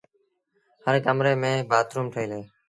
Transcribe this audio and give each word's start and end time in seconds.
هر 0.85 0.95
ڪمري 1.05 1.33
ميݩ 1.41 1.65
بآٿروم 1.69 2.07
ٺهيٚل 2.13 2.31
اهي۔ 2.35 2.43